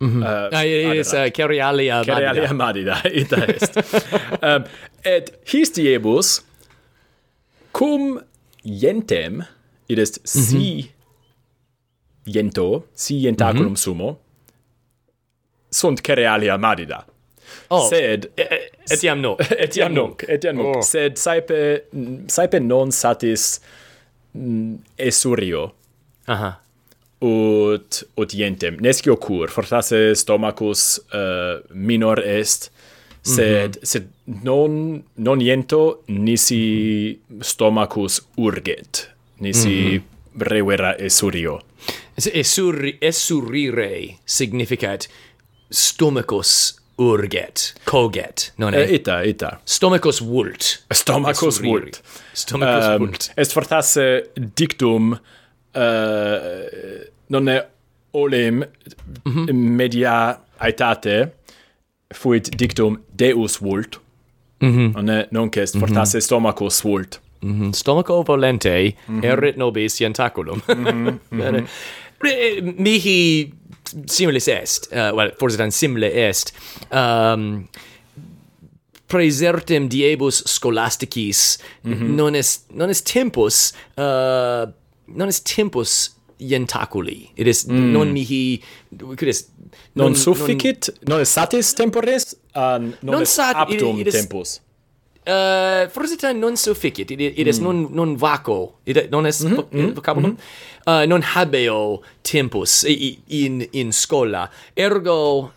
Mm 0.00 0.08
-hmm. 0.08 0.22
uh, 0.22 0.60
eh, 0.60 0.88
ah, 0.88 0.94
is 0.94 1.12
uh, 1.12 1.30
Cerialia 1.36 1.94
madida. 1.96 2.14
Cerialia 2.14 2.52
madida, 2.52 3.02
ita 3.22 3.46
est. 3.46 3.76
um, 4.42 4.64
et 5.04 5.32
histiebus 5.44 6.42
cum 7.72 8.20
jentem, 8.64 9.42
id 9.88 9.98
est 9.98 10.18
mm 10.18 10.24
-hmm. 10.24 10.48
si 10.48 10.56
mm-hmm. 10.56 12.32
jento, 12.34 12.84
si 12.94 13.22
jentaculum 13.22 13.66
mm 13.66 13.74
-hmm. 13.74 13.84
sumo, 13.84 14.18
sunt 15.70 16.02
Cerialia 16.02 16.58
madida. 16.58 17.04
Oh, 17.70 17.88
sed 17.88 18.30
etiam 18.36 18.38
et, 18.38 18.90
et, 18.90 19.04
et, 19.04 19.20
no. 19.20 19.36
Etiam 19.58 19.94
nunc, 19.94 20.24
etiam 20.28 20.56
nunc. 20.56 20.76
Oh. 20.76 20.82
Sed 20.82 21.16
saipe, 21.16 21.84
saipe 22.28 22.60
non 22.60 22.92
satis 22.92 23.60
Mm, 24.34 24.76
esurio. 24.96 25.72
Aha. 26.26 26.52
Ut 27.22 28.02
ut 28.18 28.34
ientem 28.34 28.78
nescio 28.82 29.16
cur 29.16 29.50
fortasse 29.50 30.14
stomacus 30.18 30.98
uh, 31.14 31.60
minor 31.70 32.18
est 32.18 32.70
sed 33.22 33.76
mm 33.76 33.80
-hmm. 33.80 33.86
sed 33.86 34.08
non 34.42 35.02
non 35.16 35.40
iento 35.40 36.02
nisi 36.08 37.18
mhm. 37.28 37.40
stomacus 37.40 38.22
urget 38.36 39.08
nisi 39.38 39.68
mm 39.68 39.98
-hmm. 39.98 40.48
revera 40.48 40.96
esurio. 40.98 41.60
Esur 42.16 42.92
esurire 43.00 44.18
significat 44.24 45.08
stomacus 45.70 46.81
urget, 46.98 47.74
coget, 47.84 48.52
non 48.56 48.74
eh, 48.74 48.84
è? 48.84 48.88
Eh, 48.88 48.94
ita, 48.94 49.22
ita. 49.22 49.60
stomachus 49.64 50.20
vult. 50.20 50.84
stomachus 50.90 51.60
vult. 51.60 52.02
stomachus 52.32 52.84
um, 52.84 52.92
ehm, 52.92 52.98
vult. 52.98 53.32
Est 53.36 53.52
fortasse 53.52 54.30
dictum 54.54 55.20
uh, 55.74 55.80
non 57.26 57.48
è 57.48 57.68
olem 58.10 58.54
mm 59.28 59.32
-hmm. 59.32 59.52
media 59.52 60.40
aetate 60.58 61.32
fuit 62.08 62.56
dictum 62.56 63.00
deus 63.16 63.58
vult. 63.58 64.00
Mm 64.64 64.70
-hmm. 64.70 64.92
Non 64.94 65.08
è 65.08 65.26
non 65.30 65.48
che 65.48 65.62
est 65.62 65.74
mhm. 65.74 65.84
fortasse 65.84 66.16
mm 66.16 66.20
-hmm. 66.20 66.24
stomachus 66.24 66.82
vult. 66.82 67.20
Mm 67.44 67.60
-hmm. 67.60 67.70
Stomaco 67.72 68.22
volente 68.22 68.94
mm 68.94 69.20
-hmm. 69.20 69.24
erit 69.24 69.56
nobis 69.56 70.00
ientaculum. 70.00 70.62
mm 70.66 70.84
-hmm. 70.86 71.18
Mm 71.30 71.40
-hmm. 71.40 71.66
Eh, 72.24 72.62
mihi 72.76 73.52
similis 74.06 74.48
est, 74.48 74.88
uh, 74.92 75.10
well, 75.16 75.32
forse 75.38 75.56
tan 75.60 75.70
simile 75.70 76.10
est, 76.10 76.52
um, 76.90 77.68
praesertem 79.12 79.88
diebus 79.92 80.42
scholasticis 80.48 81.58
mm 81.84 81.92
-hmm. 81.92 82.16
non 82.16 82.34
est 82.34 82.64
non 82.70 82.90
est 82.90 83.04
tempus 83.12 83.72
uh, 83.98 84.64
non 85.06 85.28
est 85.28 85.44
tempus 85.56 86.16
ientaculi 86.38 87.30
it 87.36 87.46
is 87.46 87.66
mm. 87.66 87.92
non 87.92 88.12
mihi 88.12 88.62
quid 89.18 89.36
non, 89.94 90.06
non 90.06 90.14
sufficit 90.14 90.90
non, 91.08 91.18
non 91.18 91.24
satis 91.26 91.74
temporis 91.74 92.24
uh, 92.56 92.78
non, 92.80 92.94
non 93.02 93.22
est 93.22 93.34
sat, 93.36 93.54
aptum 93.56 94.00
it, 94.00 94.06
it 94.06 94.14
tempus 94.14 94.60
Eh, 95.24 95.84
uh, 95.84 95.88
frusita 95.88 96.32
non 96.32 96.56
sufficit 96.56 97.10
it, 97.12 97.20
it 97.20 97.46
is 97.46 97.60
mm. 97.60 97.62
non 97.62 97.88
non 97.92 98.16
vaco 98.16 98.78
it 98.82 99.08
non 99.08 99.24
es 99.24 99.44
mm-hmm, 99.44 99.54
mm 99.54 99.78
eh, 99.78 99.86
-hmm. 99.86 99.94
vocabulum 99.94 100.30
mm 100.30 100.36
-hmm. 100.36 100.98
uh, 100.98 101.02
eh, 101.02 101.06
non 101.06 101.22
habeo 101.22 102.02
tempus 102.22 102.82
in 103.28 103.68
in 103.70 103.92
scola 103.92 104.50
ergo 104.74 105.52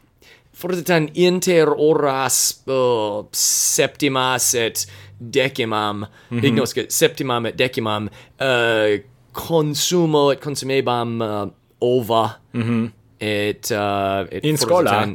forsitan 0.53 1.09
inter 1.13 1.67
horas 1.67 2.61
uh, 2.67 3.25
septimas 3.31 4.53
mm-hmm. 4.53 4.61
mm-hmm. 4.61 4.69
et 4.69 4.87
decimam 5.17 5.97
mm 5.97 6.05
-hmm. 6.37 6.45
ignosce 6.45 6.85
septimam 6.89 7.45
et 7.45 7.57
decimam 7.57 8.09
uh, 8.39 9.01
consumo 9.33 10.31
et 10.31 10.39
consumebam 10.39 11.21
uh, 11.21 11.49
ova 11.81 12.37
mm 12.53 12.61
-hmm. 12.61 12.91
et, 13.19 13.71
uh, 13.71 14.27
et 14.29 14.45
in 14.45 14.57
scola 14.57 15.09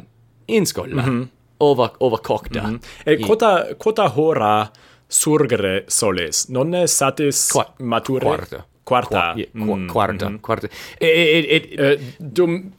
in 0.47 0.65
scola 0.65 1.03
mm 1.03 1.07
-hmm 1.07 1.40
ova 1.61 1.91
ova 1.97 2.19
cocta. 2.19 2.61
Mm 2.61 2.75
-hmm. 2.75 2.79
E 3.03 3.17
quota 3.17 3.75
quota 3.77 4.11
hora 4.15 4.71
surgere 5.07 5.83
soles. 5.87 6.47
Non 6.47 6.69
ne 6.69 6.87
satis 6.87 7.51
Qua 7.51 7.73
mature. 7.77 8.25
Quarta. 8.25 8.65
Quarta. 8.83 9.33
Qua 9.33 9.45
mm 9.53 9.69
-hmm. 9.69 9.91
quarta. 9.91 10.29
Mm 10.29 10.35
-hmm. 10.35 10.41
Quarta. 10.41 10.67
E, 10.99 11.07
e, 11.07 11.39
e, 11.39 11.57
e, 11.77 11.99
dum 12.17 12.71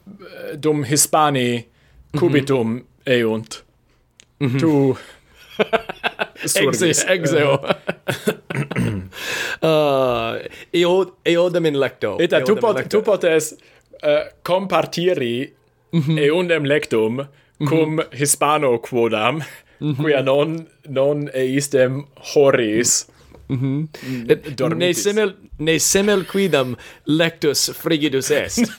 dum 0.58 0.84
hispani 0.84 1.52
mm-hmm. 1.52 2.18
cubitum 2.18 2.68
mm 2.68 2.78
-hmm. 2.78 3.12
eunt. 3.12 3.64
Mm 4.38 4.48
-hmm. 4.48 4.58
Tu 4.60 4.96
Exe, 6.42 7.04
exeo. 7.06 7.52
uh, 9.62 10.38
eo, 11.24 11.50
in 11.64 11.80
lecto. 11.80 12.16
Eta 12.18 12.40
tu, 12.40 12.56
pot, 12.56 12.76
lecto. 12.76 12.98
tu 12.98 13.02
potes 13.04 13.52
uh, 14.02 14.26
compartiri 14.42 15.54
mm 15.92 16.18
eundem 16.18 16.64
lectum 16.64 17.14
mhm. 17.16 17.68
cum 17.68 18.00
hispano 18.12 18.78
quodam 18.78 19.42
mhm. 19.80 20.02
quia 20.02 20.22
non 20.22 20.66
non 20.88 21.28
eistem 21.34 22.04
horis 22.16 23.06
mhm. 23.48 23.56
Mm 23.56 23.88
-hmm. 23.98 24.74
Ne 24.74 24.94
semel 24.94 25.34
ne 25.58 25.78
semel 25.78 26.24
quidam 26.24 26.76
lectus 27.04 27.70
frigidus 27.70 28.30
est. 28.30 28.72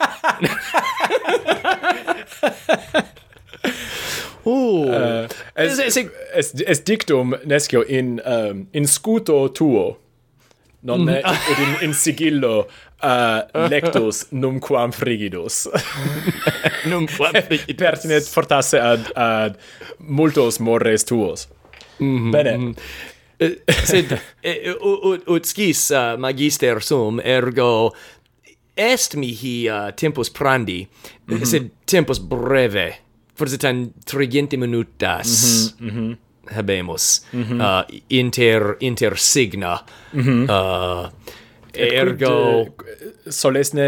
Oh. 4.46 4.86
Uh, 4.94 5.28
eh, 5.56 5.66
es, 5.66 5.80
es, 5.80 5.98
es, 6.34 6.54
es 6.68 6.84
dictum 6.84 7.36
nescio 7.46 7.82
in 7.82 8.22
um, 8.26 8.68
in 8.74 8.88
scuto 8.88 9.48
tuo 9.52 9.98
non 10.82 11.02
mm. 11.02 11.10
in, 11.10 11.78
in 11.82 11.94
sigillo 11.94 12.68
uh, 13.04 13.68
lectus 13.74 14.26
numquam 14.32 14.92
frigidus. 14.92 15.68
numquam 16.92 17.36
frigidus. 17.42 17.78
Pertinet 17.78 18.30
fortasse 18.30 18.80
ad, 18.80 19.12
ad 19.16 19.58
multos 20.00 20.60
morres 20.60 21.04
tuos. 21.06 21.48
Mm 22.00 22.18
-hmm. 22.18 22.32
Bene. 22.32 22.58
Mhm. 22.58 22.76
Eh, 23.40 23.56
sed, 23.84 24.12
eh, 24.44 24.72
ut, 24.80 25.24
ut 25.28 25.46
scis 25.46 25.90
uh, 25.92 26.14
magister 26.18 26.80
sum, 26.82 27.20
ergo 27.20 27.92
est 28.78 29.16
mihi 29.20 29.68
uh, 29.70 29.92
tempus 29.96 30.30
prandi, 30.30 30.88
mm 31.28 31.38
-hmm. 31.38 31.46
sed 31.46 31.72
tempus 31.86 32.20
breve, 32.20 32.94
forsitan 33.36 33.92
trigenti 34.06 34.58
minutas 34.58 35.30
mm 35.80 35.90
-hmm, 35.90 35.92
mm 35.92 36.10
-hmm. 36.10 36.56
habemus, 36.56 37.26
mm 37.34 37.44
-hmm. 37.44 37.60
uh, 37.62 38.00
inter, 38.10 38.76
inter 38.80 39.18
signa, 39.18 39.80
mm 40.14 40.22
-hmm. 40.22 40.44
uh, 40.50 41.10
Er 41.74 41.94
ergo 42.04 42.34
quid, 42.78 43.02
eh, 43.02 43.32
solesne 43.32 43.88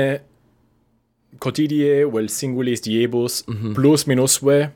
cotidie 1.39 2.05
vel 2.13 2.29
singulis 2.29 2.81
diebus 2.81 3.43
mm 3.47 3.55
-hmm. 3.55 3.73
plus 3.75 4.07
minusve 4.07 4.69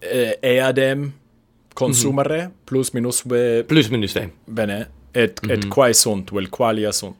eh, 0.00 0.32
eadem 0.42 1.12
consumere 1.74 2.40
mm 2.42 2.48
-hmm. 2.48 2.66
plus 2.66 2.92
minusve 2.94 3.64
plus 3.68 3.90
minusve 3.90 4.30
bene 4.46 4.86
et 5.14 5.40
mm 5.42 5.48
-hmm. 5.48 5.52
et 5.52 5.64
mhm. 5.64 5.70
quae 5.70 5.94
sunt 5.94 6.32
vel 6.32 6.48
qualia 6.50 6.92
sunt 6.92 7.16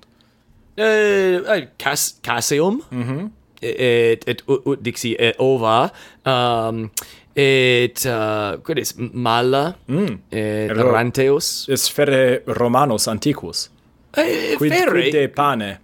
eh 0.77 1.69
cas 1.79 2.19
caseum 2.23 2.83
mm 2.91 3.03
-hmm. 3.03 3.29
et 3.63 4.29
et 4.29 4.43
ut 4.49 4.79
dixi 4.85 5.17
et 5.19 5.35
ova 5.39 5.91
um 6.27 6.91
et 7.37 8.07
uh, 8.07 8.63
quid 8.63 8.79
is 8.79 8.95
mala 8.99 9.75
mm. 9.89 10.19
et 10.31 10.71
Ro 10.71 10.93
ranteus 10.93 11.69
es 11.69 11.91
fere 11.91 12.43
romanos 12.47 13.09
antiquus 13.09 13.71
Eh, 14.17 14.53
eh, 14.53 14.57
quid, 14.57 14.73
ferre. 14.73 14.91
Quid 14.91 15.13
de 15.13 15.29
pane? 15.29 15.81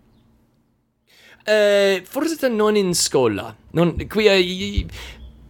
Eh, 1.47 2.03
forse 2.05 2.49
non 2.49 2.77
in 2.77 2.95
scola. 2.95 3.55
Non, 3.73 3.97
qui 4.09 4.27
eh, 4.27 4.87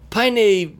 pane 0.08 0.76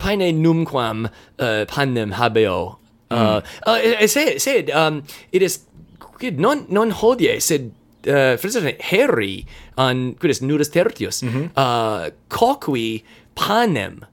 pane 0.00 0.32
numquam 0.32 1.10
uh, 1.38 1.64
panem 1.66 2.12
habeo. 2.12 2.78
Uh, 3.10 3.16
mm. 3.16 3.42
Eh, 3.66 3.96
eh, 4.00 4.04
uh, 4.04 4.06
sed, 4.06 4.40
sed 4.40 4.70
um, 4.70 5.02
it 5.32 5.42
is 5.42 5.60
quid 5.98 6.38
non 6.38 6.64
non 6.68 6.90
hodie 6.90 7.40
sed 7.40 7.72
uh, 8.06 8.36
for 8.36 8.48
heri 8.80 9.46
an, 9.76 10.14
quid 10.14 10.30
is 10.30 10.40
nudus 10.40 10.70
tertius 10.70 11.22
mm 11.22 11.28
-hmm. 11.28 11.46
uh, 11.56 12.10
coqui 12.28 13.02
panem 13.34 14.04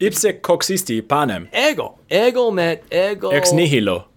ipse 0.00 0.40
coxisti 0.40 1.02
panem 1.02 1.48
ego 1.52 1.98
ego 2.08 2.50
met 2.50 2.82
ego 2.90 3.30
ex 3.30 3.52
nihilo 3.52 4.08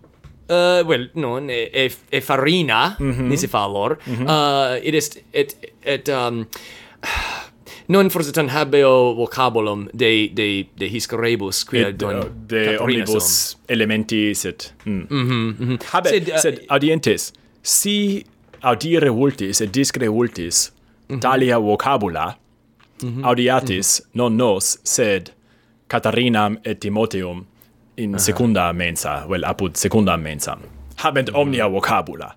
uh, 0.51 0.87
well, 0.87 1.09
non, 1.13 1.49
e, 1.49 1.69
e, 1.73 1.91
e 2.09 2.21
farina, 2.21 2.95
mm 2.99 3.11
-hmm. 3.11 3.27
nisi 3.29 3.47
fallor, 3.47 3.97
mm 4.05 4.15
-hmm. 4.15 4.27
uh, 4.27 4.87
it 4.87 4.93
is, 4.93 5.07
et, 5.33 5.55
et, 5.83 6.09
um, 6.09 6.45
non 7.93 8.09
forse 8.09 8.31
tan 8.31 8.49
habeo 8.49 9.13
vocabulum 9.15 9.87
de 9.93 10.29
de 10.33 10.65
de 10.79 10.87
his 10.87 11.07
rebus 11.11 11.63
quia 11.65 11.87
et, 11.87 11.97
don 11.99 12.17
uh, 12.19 12.25
de 12.47 12.77
omnibus 12.79 13.57
elementi 13.67 14.35
sit 14.35 14.73
mm. 14.85 15.07
Mm 15.09 15.27
-hmm, 15.27 15.53
mm 15.59 15.67
-hmm. 15.67 15.77
habe 15.93 16.09
sed, 16.09 16.29
uh, 16.29 16.37
sed 16.39 16.55
audientes 16.67 17.33
si 17.61 18.25
audire 18.61 19.09
vultis 19.09 19.61
et 19.61 19.73
discre 19.73 20.07
vultis 20.07 20.71
mm 20.71 21.15
-hmm. 21.15 21.19
talia 21.19 21.57
vocabula 21.59 22.25
mm 23.03 23.09
-hmm. 23.09 23.25
audiatis 23.27 23.87
mm 23.99 24.05
-hmm. 24.05 24.17
non 24.17 24.37
nos 24.37 24.79
sed 24.83 25.23
Catarinam 25.91 26.57
et 26.63 26.79
Timoteum 26.79 27.45
in 28.03 28.09
uh 28.09 28.15
-huh. 28.15 28.19
secunda 28.19 28.73
mensa, 28.73 29.25
vel 29.29 29.43
apud 29.45 29.75
secunda 29.75 30.17
mensa, 30.17 30.57
habent 30.95 31.29
mm. 31.29 31.35
omnia 31.35 31.67
vocabula. 31.69 32.35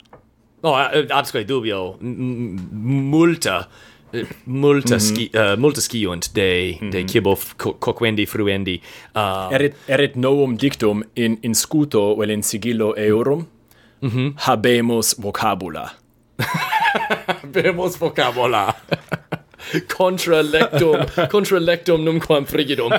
No, 0.63 0.75
absque 1.11 1.45
dubio, 1.45 1.97
multa, 2.01 3.69
eh, 4.13 4.27
multa, 4.47 4.95
mm 4.95 4.99
-hmm. 4.99 5.13
ski, 5.13 5.31
uh, 5.35 5.41
eh, 5.41 5.59
multa 5.59 5.81
sciunt 5.81 6.35
de, 6.35 6.73
mm 6.73 6.79
-hmm. 6.79 6.91
de 6.91 6.99
mm-hmm. 6.99 7.09
cibo 7.09 7.39
coquendi 7.79 8.27
fruendi. 8.27 8.81
Uh, 9.17 9.53
erit, 9.53 9.75
erit 9.87 10.17
novum 10.17 10.57
dictum 10.57 11.03
in, 11.15 11.39
in 11.41 11.55
scuto 11.55 12.17
vel 12.17 12.31
in 12.31 12.43
sigillo 12.43 12.95
eurum, 12.97 13.47
mm 14.01 14.11
-hmm. 14.11 14.33
habemus 14.37 15.15
vocabula. 15.21 15.91
habemus 17.43 17.99
vocabula. 17.99 18.75
contra 19.97 20.43
lectum, 20.43 21.07
contra 21.33 21.59
lectum 21.59 22.05
numquam 22.05 22.45
frigidum. 22.47 22.93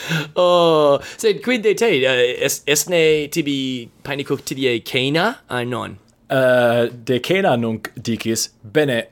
oh, 0.36 0.98
sed 1.16 1.42
quid 1.44 1.62
te, 1.62 1.90
uh, 2.06 2.22
es, 2.46 2.62
esne 2.66 3.28
tibi 3.32 3.88
panico 4.06 4.36
tibie 4.36 4.80
cana, 4.84 5.28
a 5.48 5.60
ah, 5.60 5.64
non. 5.64 5.98
Uh, 6.30 6.88
de 7.04 7.20
cana 7.20 7.56
nunc 7.56 7.90
dicis, 7.96 8.50
bene, 8.62 9.04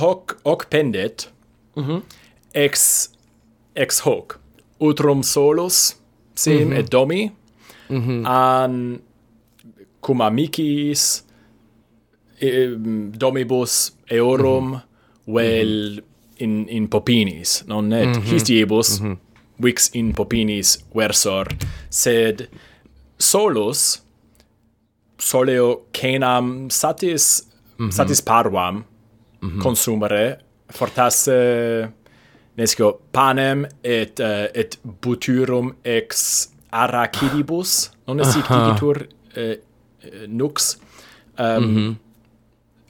hoc, 0.00 0.38
hoc 0.44 0.68
pendet, 0.70 1.28
mm 1.76 1.84
-hmm. 1.84 2.02
ex, 2.54 3.08
ex 3.76 4.00
hoc, 4.00 4.38
utrum 4.80 5.22
solus, 5.22 5.96
sim 6.34 6.64
mm 6.64 6.72
-hmm. 6.72 6.78
et 6.78 6.92
domi, 6.92 7.30
mm 7.88 8.02
-hmm. 8.02 8.26
an 8.26 9.00
cum 10.00 10.20
amicis, 10.20 11.24
e, 12.40 12.76
domibus 13.18 13.92
eorum, 14.10 14.64
mm 14.64 14.74
-hmm. 14.74 15.34
vel 15.34 15.90
mhm. 15.92 16.04
in 16.38 16.68
in 16.68 16.88
popinis 16.88 17.64
non 17.66 17.88
net 17.88 18.06
mm 18.06 18.12
-hmm. 18.12 18.30
histiebus 18.32 19.00
mm 19.00 19.06
-hmm 19.06 19.16
vix 19.62 19.90
in 19.94 20.12
popinis 20.14 20.78
versor, 20.94 21.46
sed 21.90 22.48
solus 23.18 24.02
soleo 25.18 25.86
canam 25.92 26.70
satis 26.70 27.48
mm 27.78 27.88
-hmm. 27.88 27.92
satis 27.92 28.22
parvam 28.22 28.74
mm 28.74 29.50
-hmm. 29.50 29.62
consumere 29.62 30.38
fortasse 30.72 31.88
nescio 32.56 33.00
panem 33.12 33.66
et 33.84 34.20
uh, 34.20 34.26
et 34.54 34.78
butyrum 35.02 35.74
ex 35.84 36.48
arachidibus 36.70 37.90
non 38.06 38.20
est 38.20 38.32
sic 38.32 38.48
digitur 38.48 39.06
eh, 39.36 39.42
eh, 40.02 40.26
nux 40.26 40.78
um, 41.38 41.64
mm 41.64 41.76
-hmm. 41.76 41.94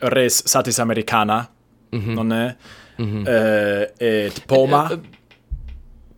res 0.01 0.43
satis 0.47 0.79
americana 0.79 1.47
mm 1.93 2.01
-hmm. 2.01 2.15
non 2.15 2.33
è 2.33 2.57
mm 2.99 3.05
-hmm. 3.07 3.23
uh, 3.23 3.85
et 3.99 4.43
poma 4.47 4.89
eh, 4.91 4.95
eh, 4.95 5.18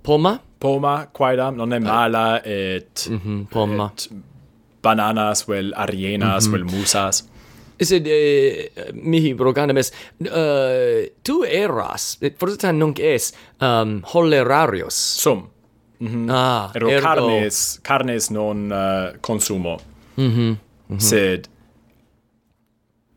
Poma? 0.02 0.40
Poma, 0.58 1.08
quaedam, 1.12 1.54
non 1.54 1.72
è 1.72 1.76
eh. 1.76 1.80
mala 1.80 2.42
et... 2.44 3.08
Mm 3.08 3.20
-hmm, 3.24 3.46
poma. 3.48 3.92
Et 3.94 4.10
bananas 4.82 5.44
vel 5.46 5.72
arienas 5.76 6.46
mm 6.46 6.48
-hmm. 6.48 6.52
vel 6.52 6.64
musas. 6.64 7.28
Sed 7.80 8.06
eh, 8.06 8.70
mihi 8.92 9.34
brogandam 9.34 9.76
est, 9.76 9.94
uh, 10.20 11.08
tu 11.22 11.44
eras, 11.44 12.18
forse 12.36 12.72
nunc 12.72 12.98
es, 12.98 13.32
um, 13.60 14.02
holerarius 14.14 14.94
Sum. 14.94 15.48
Mm 15.98 16.08
-hmm. 16.08 16.30
Ah, 16.30 16.70
ergo, 16.74 16.90
ergo. 16.90 17.06
carnes, 17.06 17.80
carnes 17.82 18.30
non 18.30 18.70
uh, 18.72 19.18
consumo. 19.20 19.80
Mm 20.16 20.30
-hmm. 20.30 20.36
Mm 20.36 20.56
-hmm. 20.88 21.00
Sed 21.00 21.48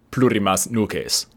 plurimas 0.10 0.70
nuces. 0.70 1.28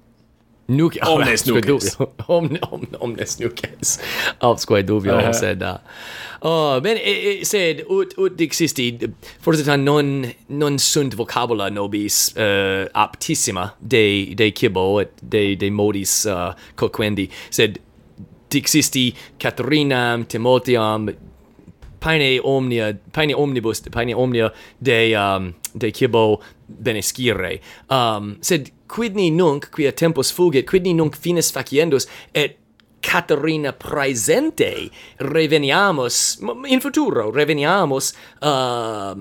Nuke, 0.69 0.99
omnes 1.07 1.45
nukes. 1.49 1.97
omnes 2.29 2.61
omnes 3.01 3.39
nukes. 3.39 3.99
Avskoj 4.47 4.83
duvio 4.83 5.15
uh 5.15 5.19
ah, 5.19 5.29
-huh. 5.29 5.33
sedda. 5.33 5.71
Ah. 5.71 5.81
Oh, 6.41 6.81
ben 6.83 6.97
e, 6.97 7.13
e, 7.41 7.45
sed 7.45 7.85
ut 7.89 8.15
ut 8.19 8.39
dixisti 8.39 8.99
forse 9.41 9.77
non 9.77 10.33
non 10.49 10.79
sunt 10.79 11.15
vocabula 11.17 11.71
nobis 11.71 12.35
uh, 12.37 12.87
aptissima 12.93 13.71
de 13.81 14.35
de 14.35 14.51
kibo 14.51 15.01
et 15.01 15.11
de 15.23 15.57
de 15.57 15.71
modis 15.71 16.27
uh, 16.27 16.53
coquendi 16.75 17.31
sed 17.51 17.79
dixisti 18.49 19.15
Caterinam 19.39 20.25
Timotheam 20.25 21.09
paine 22.01 22.41
omnia 22.45 22.93
paine 23.13 23.35
omnibus 23.35 23.81
paine 23.91 24.15
omnia 24.15 24.53
de 24.81 25.15
um, 25.17 25.55
de 25.75 25.93
cibo 25.93 26.41
benescire 26.67 27.61
um, 27.91 28.37
sed 28.41 28.71
quidni 28.89 29.31
nunc 29.31 29.71
quia 29.71 29.93
tempus 29.93 30.33
fugit 30.33 30.67
quidni 30.67 30.95
nunc 30.95 31.17
finis 31.17 31.53
faciendus 31.53 32.09
et 32.35 32.59
Caterina 33.07 33.73
praesente 33.73 34.91
reveniamus 35.19 36.41
in 36.67 36.81
futuro 36.81 37.31
reveniamus 37.31 38.15
uh, 38.43 39.15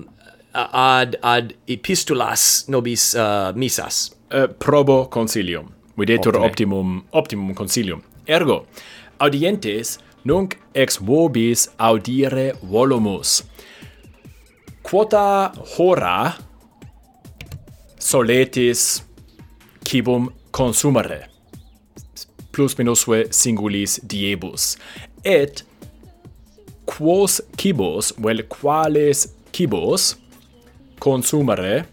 ad 0.52 1.16
ad 1.22 1.54
epistulas 1.68 2.66
nobis 2.68 3.14
uh, 3.14 3.52
misas 3.54 4.10
uh, 4.32 4.42
eh, 4.42 4.48
probo 4.48 5.06
consilium. 5.08 5.70
Videtur 5.96 6.34
Optime. 6.34 6.46
optimum 6.46 7.04
optimum 7.12 7.54
consilium. 7.54 8.02
Ergo 8.26 8.66
audientes 9.18 9.98
nunc 10.26 10.56
ex 10.74 10.98
vobis 10.98 11.68
audire 11.78 12.52
volumus. 12.62 13.42
Quota 14.82 15.52
hora 15.76 16.34
soletis 17.98 19.02
cibum 19.84 20.30
consumere. 20.50 21.28
Plus 22.52 22.76
minusve 22.78 23.26
singulis 23.30 24.00
diebus. 24.02 24.76
Et 25.24 25.62
quos 26.86 27.40
cibos 27.56 28.12
vel 28.18 28.44
quales 28.48 29.26
cibos 29.52 30.16
consumere 30.98 31.84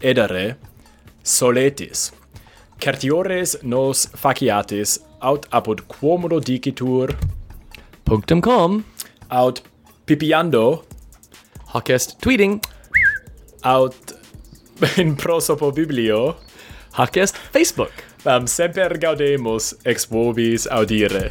edere 0.00 0.56
soletis. 1.22 2.12
Certiores 2.78 3.58
nos 3.62 4.06
faciatis 4.14 5.00
aut 5.20 5.46
apud 5.50 5.82
quomodo 5.88 6.38
dicitur 6.40 7.10
.com 8.08 8.84
Out 9.30 9.62
pipiando. 10.06 10.84
Hoc 11.74 11.90
est 11.90 12.20
tweeting. 12.20 12.62
Out 13.64 14.12
in 14.96 15.14
prosopo 15.16 15.70
biblio. 15.70 16.36
Hoc 16.92 17.16
est 17.16 17.36
Facebook. 17.36 17.92
Am 18.24 18.42
um, 18.42 18.46
semper 18.46 18.98
gaudemus 18.98 19.74
ex 19.84 20.06
vobis 20.06 20.66
audire. 20.66 21.30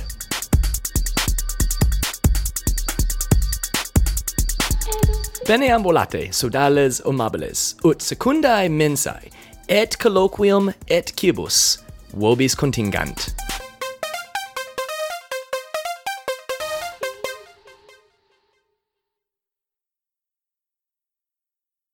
Bene 5.47 5.73
ambulate, 5.73 6.33
sodales 6.33 7.01
amables, 7.05 7.75
ut 7.85 8.01
secundae 8.01 8.69
mensae, 8.69 9.29
et 9.67 9.97
colloquium 9.97 10.73
et 10.87 11.13
cibus, 11.15 11.79
vobis 12.13 12.55
contingant. 12.55 13.29